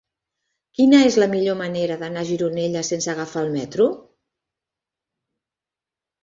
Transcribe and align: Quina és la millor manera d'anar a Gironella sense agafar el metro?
Quina 0.77 1.01
és 1.09 1.17
la 1.23 1.27
millor 1.33 1.57
manera 1.59 1.97
d'anar 2.03 2.23
a 2.25 2.27
Gironella 2.29 2.83
sense 2.87 3.13
agafar 3.13 3.45
el 3.45 3.53
metro? 3.57 3.87